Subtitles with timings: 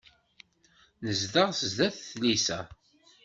[1.05, 2.59] Nezdeɣ sdat tlisa.